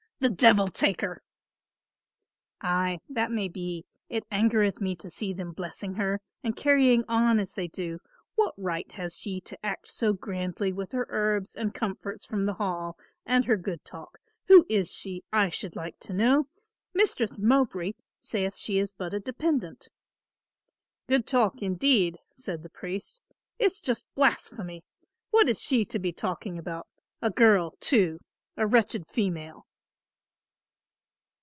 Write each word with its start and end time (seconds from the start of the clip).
"The 0.21 0.29
devil 0.29 0.67
take 0.67 1.01
her." 1.01 1.23
"Ay, 2.61 2.99
that 3.09 3.31
may 3.31 3.49
he; 3.51 3.85
it 4.07 4.27
angereth 4.31 4.79
me 4.79 4.95
to 4.97 5.09
see 5.09 5.33
them 5.33 5.51
blessing 5.51 5.95
her 5.95 6.21
and 6.43 6.55
carrying 6.55 7.03
on 7.07 7.39
as 7.39 7.53
they 7.53 7.67
do; 7.67 7.97
what 8.35 8.53
right 8.55 8.91
has 8.91 9.17
she 9.17 9.41
to 9.41 9.57
act 9.65 9.87
so 9.87 10.13
grandly 10.13 10.71
with 10.71 10.91
her 10.91 11.07
herbs 11.09 11.55
and 11.55 11.73
comforts 11.73 12.23
from 12.23 12.45
the 12.45 12.53
Hall 12.53 12.99
and 13.25 13.45
her 13.45 13.57
good 13.57 13.83
talk? 13.83 14.19
Who 14.45 14.63
is 14.69 14.93
she, 14.93 15.23
I 15.33 15.49
should 15.49 15.75
like 15.75 15.97
to 16.01 16.13
know? 16.13 16.45
Mistress 16.93 17.31
Mowbray 17.39 17.93
saith 18.19 18.57
she 18.57 18.77
is 18.77 18.93
but 18.93 19.15
a 19.15 19.19
dependent." 19.19 19.87
"Good 21.07 21.25
talk, 21.25 21.63
indeed," 21.63 22.19
said 22.35 22.61
the 22.61 22.69
priest. 22.69 23.21
"It's 23.57 23.81
just 23.81 24.05
blasphemy. 24.13 24.83
What 25.31 25.49
is 25.49 25.63
she 25.63 25.83
to 25.85 25.97
be 25.97 26.11
talking 26.13 26.59
about, 26.59 26.87
a 27.23 27.31
girl 27.31 27.71
too, 27.79 28.19
a 28.55 28.67
wretched 28.67 29.07
female." 29.07 29.65